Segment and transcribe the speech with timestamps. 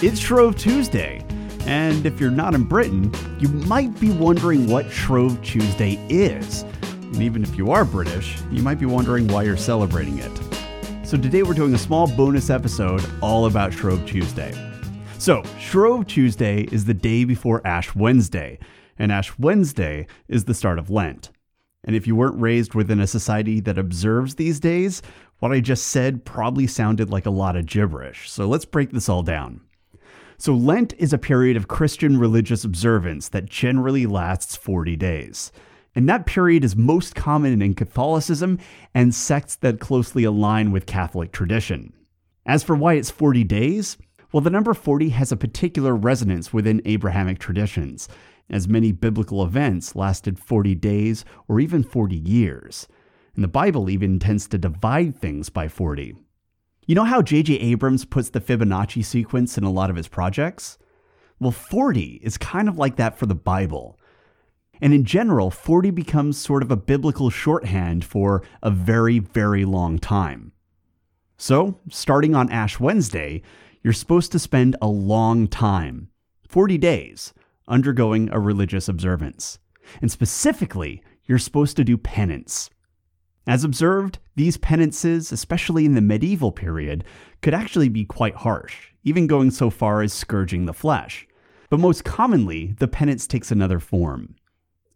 [0.00, 1.24] It's Shrove Tuesday.
[1.66, 6.62] And if you're not in Britain, you might be wondering what Shrove Tuesday is.
[6.82, 10.30] And even if you are British, you might be wondering why you're celebrating it.
[11.04, 14.54] So today we're doing a small bonus episode all about Shrove Tuesday.
[15.18, 18.60] So, Shrove Tuesday is the day before Ash Wednesday,
[19.00, 21.32] and Ash Wednesday is the start of Lent.
[21.82, 25.02] And if you weren't raised within a society that observes these days,
[25.40, 28.30] what I just said probably sounded like a lot of gibberish.
[28.30, 29.62] So let's break this all down.
[30.40, 35.50] So, Lent is a period of Christian religious observance that generally lasts 40 days.
[35.96, 38.60] And that period is most common in Catholicism
[38.94, 41.92] and sects that closely align with Catholic tradition.
[42.46, 43.98] As for why it's 40 days,
[44.30, 48.08] well, the number 40 has a particular resonance within Abrahamic traditions,
[48.48, 52.86] as many biblical events lasted 40 days or even 40 years.
[53.34, 56.14] And the Bible even tends to divide things by 40.
[56.88, 57.52] You know how J.J.
[57.56, 60.78] Abrams puts the Fibonacci sequence in a lot of his projects?
[61.38, 64.00] Well, 40 is kind of like that for the Bible.
[64.80, 69.98] And in general, 40 becomes sort of a biblical shorthand for a very, very long
[69.98, 70.52] time.
[71.36, 73.42] So, starting on Ash Wednesday,
[73.82, 76.08] you're supposed to spend a long time,
[76.48, 77.34] 40 days,
[77.68, 79.58] undergoing a religious observance.
[80.00, 82.70] And specifically, you're supposed to do penance.
[83.48, 87.02] As observed, these penances, especially in the medieval period,
[87.40, 91.26] could actually be quite harsh, even going so far as scourging the flesh.
[91.70, 94.34] But most commonly, the penance takes another form.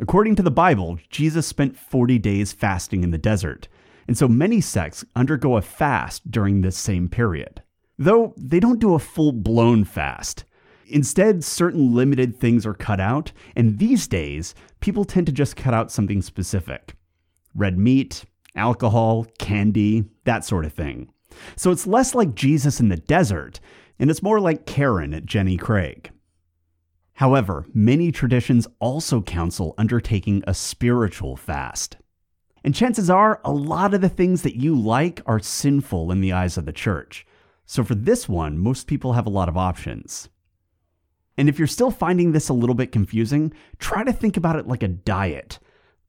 [0.00, 3.68] According to the Bible, Jesus spent 40 days fasting in the desert,
[4.08, 7.62] and so many sects undergo a fast during this same period.
[8.00, 10.44] Though they don't do a full blown fast.
[10.88, 15.72] Instead, certain limited things are cut out, and these days, people tend to just cut
[15.72, 16.96] out something specific
[17.54, 21.12] red meat, alcohol, candy, that sort of thing.
[21.56, 23.60] So it's less like Jesus in the desert,
[23.98, 26.10] and it's more like Karen at Jenny Craig.
[27.14, 31.98] However, many traditions also counsel undertaking a spiritual fast.
[32.64, 36.32] And chances are, a lot of the things that you like are sinful in the
[36.32, 37.26] eyes of the church.
[37.66, 40.28] So for this one, most people have a lot of options.
[41.36, 44.66] And if you're still finding this a little bit confusing, try to think about it
[44.66, 45.58] like a diet,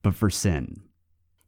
[0.02, 0.82] but for sin.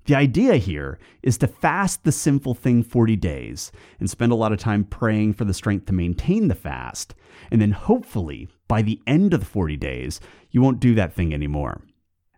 [0.06, 4.52] The idea here is to fast the sinful thing 40 days and spend a lot
[4.52, 7.16] of time praying for the strength to maintain the fast.
[7.52, 10.20] And then hopefully, by the end of the 40 days,
[10.52, 11.82] you won't do that thing anymore.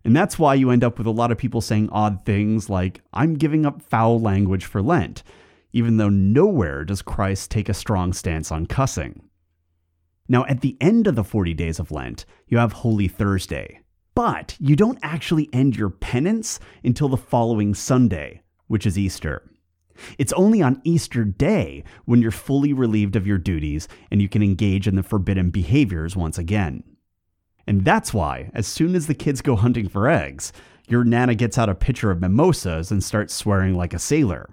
[0.03, 3.01] And that's why you end up with a lot of people saying odd things like,
[3.11, 5.23] I'm giving up foul language for Lent,
[5.73, 9.23] even though nowhere does Christ take a strong stance on cussing.
[10.27, 13.79] Now, at the end of the 40 days of Lent, you have Holy Thursday,
[14.15, 19.43] but you don't actually end your penance until the following Sunday, which is Easter.
[20.17, 24.41] It's only on Easter Day when you're fully relieved of your duties and you can
[24.41, 26.83] engage in the forbidden behaviors once again.
[27.67, 30.53] And that's why, as soon as the kids go hunting for eggs,
[30.87, 34.49] your Nana gets out a pitcher of mimosas and starts swearing like a sailor.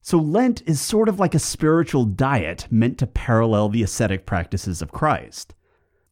[0.00, 4.82] So, Lent is sort of like a spiritual diet meant to parallel the ascetic practices
[4.82, 5.54] of Christ.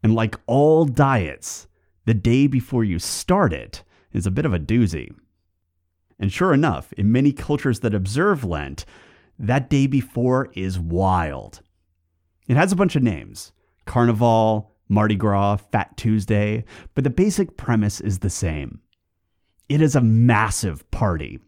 [0.03, 1.67] And like all diets,
[2.05, 3.83] the day before you start it
[4.13, 5.15] is a bit of a doozy.
[6.19, 8.85] And sure enough, in many cultures that observe Lent,
[9.39, 11.61] that day before is wild.
[12.47, 13.53] It has a bunch of names
[13.87, 16.65] Carnival, Mardi Gras, Fat Tuesday,
[16.95, 18.81] but the basic premise is the same.
[19.69, 21.39] It is a massive party.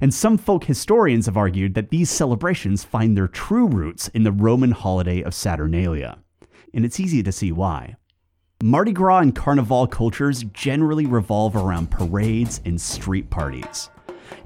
[0.00, 4.32] And some folk historians have argued that these celebrations find their true roots in the
[4.32, 6.18] Roman holiday of Saturnalia.
[6.74, 7.96] And it's easy to see why.
[8.62, 13.88] Mardi Gras and Carnival cultures generally revolve around parades and street parties.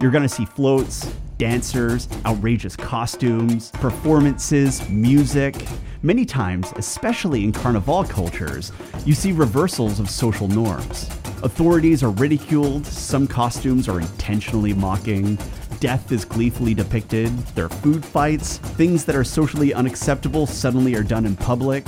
[0.01, 5.57] You're going to see floats, dancers, outrageous costumes, performances, music.
[6.03, 8.71] Many times, especially in Carnival cultures,
[9.05, 11.11] you see reversals of social norms.
[11.43, 15.37] Authorities are ridiculed, some costumes are intentionally mocking,
[15.81, 21.03] death is gleefully depicted, there are food fights, things that are socially unacceptable suddenly are
[21.03, 21.85] done in public,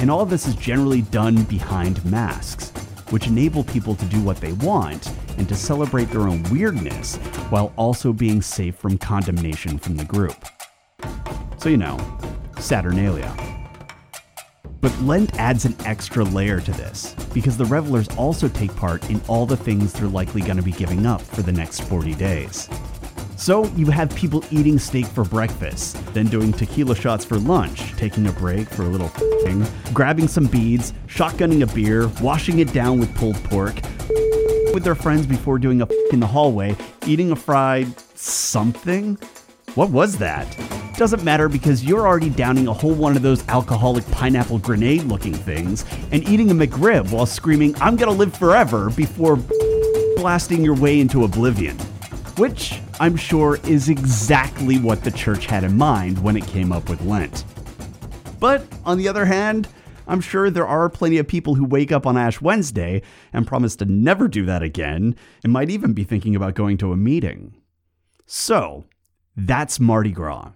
[0.00, 2.70] and all of this is generally done behind masks,
[3.10, 7.16] which enable people to do what they want and to celebrate their own weirdness
[7.50, 10.46] while also being safe from condemnation from the group.
[11.58, 11.98] So, you know,
[12.58, 13.36] Saturnalia.
[14.80, 19.20] But Lent adds an extra layer to this, because the revelers also take part in
[19.28, 22.70] all the things they're likely going to be giving up for the next 40 days.
[23.40, 28.26] So you have people eating steak for breakfast, then doing tequila shots for lunch, taking
[28.26, 33.00] a break for a little thing, grabbing some beads, shotgunning a beer, washing it down
[33.00, 33.76] with pulled pork,
[34.74, 36.76] with their friends before doing a in the hallway,
[37.06, 39.16] eating a fried something.
[39.74, 40.46] What was that?
[40.98, 45.32] doesn't matter because you're already downing a whole one of those alcoholic pineapple grenade looking
[45.32, 49.36] things and eating a McRib while screaming, I'm gonna live forever before
[50.16, 51.78] blasting your way into oblivion.
[52.36, 56.90] Which I'm sure is exactly what the church had in mind when it came up
[56.90, 57.46] with Lent.
[58.38, 59.68] But on the other hand,
[60.06, 63.00] I'm sure there are plenty of people who wake up on Ash Wednesday
[63.32, 66.92] and promise to never do that again and might even be thinking about going to
[66.92, 67.54] a meeting.
[68.26, 68.84] So,
[69.34, 70.50] that's Mardi Gras.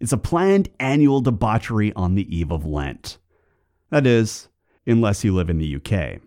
[0.00, 3.18] It's a planned annual debauchery on the eve of Lent.
[3.90, 4.48] That is,
[4.86, 6.22] unless you live in the UK.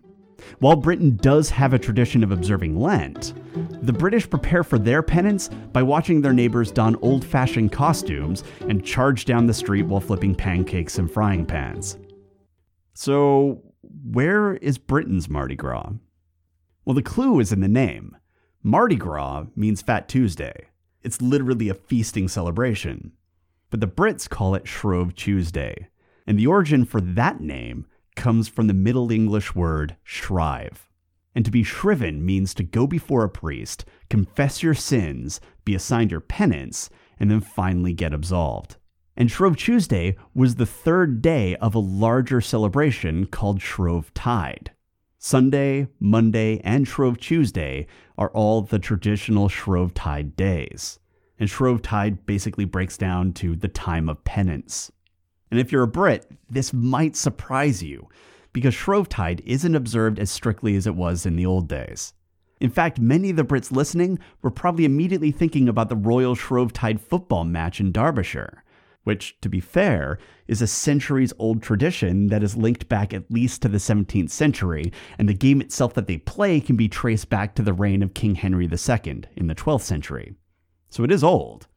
[0.58, 3.34] While Britain does have a tradition of observing Lent,
[3.82, 8.84] the British prepare for their penance by watching their neighbors don old fashioned costumes and
[8.84, 11.98] charge down the street while flipping pancakes and frying pans.
[12.94, 15.92] So, where is Britain's Mardi Gras?
[16.84, 18.16] Well, the clue is in the name.
[18.62, 20.68] Mardi Gras means Fat Tuesday.
[21.02, 23.12] It's literally a feasting celebration.
[23.70, 25.88] But the Brits call it Shrove Tuesday.
[26.26, 30.88] And the origin for that name comes from the Middle English word shrive.
[31.34, 36.10] And to be shriven means to go before a priest, confess your sins, be assigned
[36.10, 38.76] your penance, and then finally get absolved.
[39.16, 44.72] And Shrove Tuesday was the third day of a larger celebration called Shrove Tide.
[45.18, 47.86] Sunday, Monday, and Shrove Tuesday
[48.18, 50.98] are all the traditional Shrove Tide days.
[51.38, 54.92] And Shrove Tide basically breaks down to the time of penance.
[55.54, 58.08] And if you're a Brit, this might surprise you,
[58.52, 62.12] because Shrove Tide isn't observed as strictly as it was in the old days.
[62.60, 66.72] In fact, many of the Brits listening were probably immediately thinking about the Royal Shrove
[66.72, 68.64] Tide football match in Derbyshire
[69.04, 70.18] which, to be fair,
[70.48, 74.90] is a centuries old tradition that is linked back at least to the 17th century,
[75.18, 78.14] and the game itself that they play can be traced back to the reign of
[78.14, 80.34] King Henry II in the 12th century.
[80.88, 81.68] So it is old.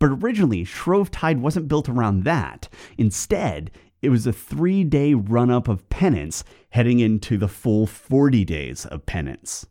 [0.00, 2.68] But originally, Shrove Tide wasn't built around that.
[2.96, 8.44] Instead, it was a three day run up of penance heading into the full 40
[8.44, 9.66] days of penance.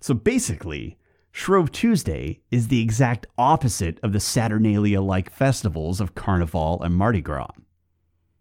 [0.00, 0.96] So basically,
[1.32, 7.20] Shrove Tuesday is the exact opposite of the Saturnalia like festivals of Carnival and Mardi
[7.20, 7.50] Gras.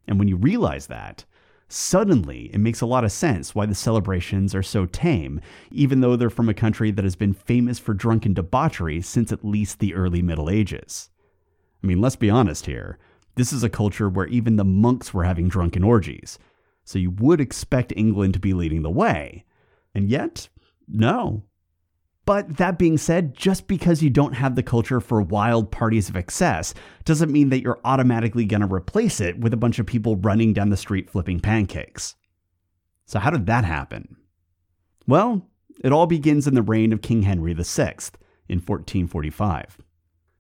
[0.07, 1.25] And when you realize that,
[1.67, 5.41] suddenly it makes a lot of sense why the celebrations are so tame,
[5.71, 9.43] even though they're from a country that has been famous for drunken debauchery since at
[9.43, 11.09] least the early Middle Ages.
[11.83, 12.97] I mean, let's be honest here.
[13.35, 16.37] This is a culture where even the monks were having drunken orgies,
[16.83, 19.45] so you would expect England to be leading the way.
[19.95, 20.49] And yet,
[20.87, 21.43] no,
[22.25, 26.15] but that being said, just because you don't have the culture for wild parties of
[26.15, 30.15] excess doesn't mean that you're automatically going to replace it with a bunch of people
[30.15, 32.15] running down the street flipping pancakes.
[33.05, 34.15] So, how did that happen?
[35.05, 35.49] Well,
[35.83, 37.95] it all begins in the reign of King Henry VI
[38.47, 39.77] in 1445.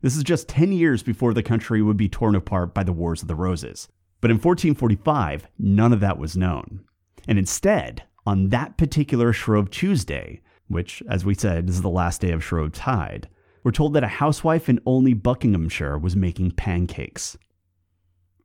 [0.03, 3.21] This is just 10 years before the country would be torn apart by the Wars
[3.21, 3.87] of the Roses.
[4.19, 6.83] But in 1445, none of that was known.
[7.25, 12.31] And instead, on that particular Shrove Tuesday, which, as we said, is the last day
[12.31, 13.29] of Shrove Tide,
[13.63, 17.37] we're told that a housewife in Olney, Buckinghamshire was making pancakes.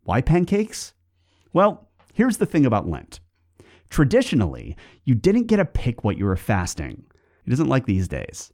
[0.04, 0.94] Why pancakes?
[1.52, 3.18] Well, here's the thing about Lent.
[3.90, 7.02] Traditionally, you didn't get to pick what you were fasting.
[7.44, 8.52] It isn't like these days.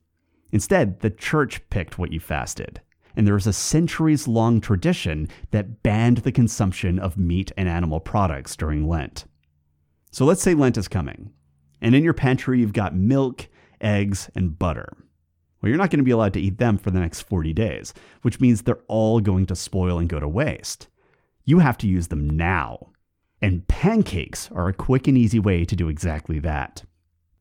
[0.52, 2.80] Instead, the church picked what you fasted.
[3.16, 8.00] And there is a centuries long tradition that banned the consumption of meat and animal
[8.00, 9.24] products during Lent.
[10.10, 11.32] So let's say Lent is coming,
[11.80, 13.48] and in your pantry you've got milk
[13.84, 14.96] eggs, and butter.
[15.60, 17.94] Well, you're not going to be allowed to eat them for the next 40 days,
[18.22, 20.88] which means they're all going to spoil and go to waste.
[21.44, 22.90] You have to use them now.
[23.40, 26.84] And pancakes are a quick and easy way to do exactly that.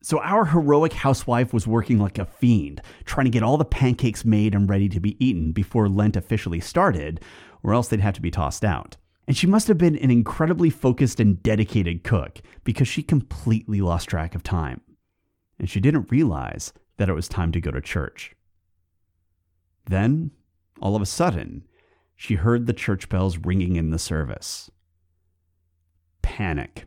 [0.04, 4.26] So, our heroic housewife was working like a fiend, trying to get all the pancakes
[4.26, 7.22] made and ready to be eaten before Lent officially started,
[7.64, 8.98] or else they'd have to be tossed out.
[9.28, 14.10] And she must have been an incredibly focused and dedicated cook because she completely lost
[14.10, 14.82] track of time
[15.64, 18.36] and she didn't realize that it was time to go to church.
[19.86, 20.32] Then,
[20.82, 21.64] all of a sudden,
[22.16, 24.70] she heard the church bells ringing in the service.
[26.22, 26.86] Panic.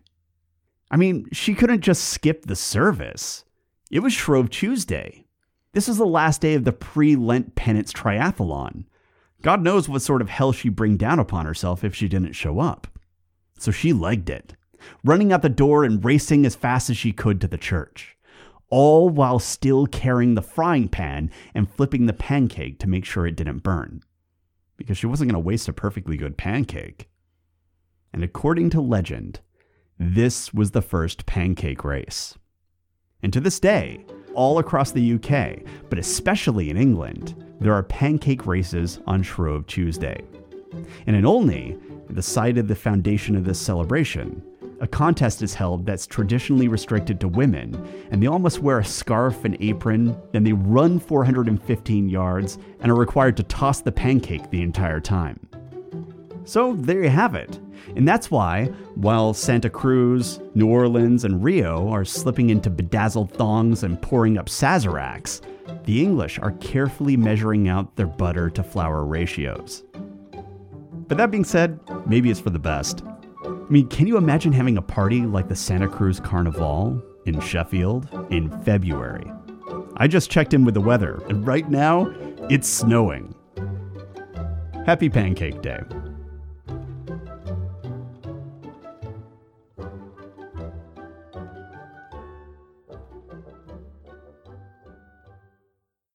[0.91, 3.45] I mean, she couldn't just skip the service.
[3.91, 5.25] It was Shrove Tuesday.
[5.73, 8.85] This was the last day of the pre Lent penance triathlon.
[9.43, 12.61] God knows what sort of hell she'd bring down upon herself if she didn't show
[12.61, 12.87] up.
[13.59, 14.55] So she legged it,
[15.05, 18.17] running out the door and racing as fast as she could to the church
[18.69, 23.37] all while still carrying the frying pan and flipping the pancake to make sure it
[23.37, 24.03] didn't burn.
[24.77, 27.09] Because she wasn't going to waste a perfectly good pancake.
[28.13, 29.41] And according to legend,
[29.99, 32.37] this was the first pancake race.
[33.23, 38.47] And to this day, all across the UK, but especially in England, there are pancake
[38.47, 40.23] races on Shrove Tuesday.
[41.07, 41.79] And in Olney,
[42.11, 44.43] the site of the foundation of this celebration,
[44.81, 47.75] a contest is held that's traditionally restricted to women,
[48.11, 52.93] and they all must wear a scarf and apron, then they run 415 yards and
[52.93, 55.41] are required to toss the pancake the entire time.
[56.45, 57.59] So there you have it.
[57.95, 63.83] And that's why, while Santa Cruz, New Orleans, and Rio are slipping into bedazzled thongs
[63.83, 65.41] and pouring up sazeracs,
[65.85, 69.85] the English are carefully measuring out their butter to flour ratios.
[71.09, 73.03] But that being said, maybe it's for the best.
[73.45, 78.09] I mean, can you imagine having a party like the Santa Cruz Carnival in Sheffield
[78.31, 79.31] in February?
[79.97, 82.13] I just checked in with the weather, and right now,
[82.51, 83.35] it's snowing.
[84.85, 85.81] Happy Pancake Day.